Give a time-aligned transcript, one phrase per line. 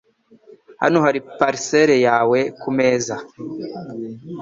[0.81, 3.15] Hano hari parcelle yawe kumeza.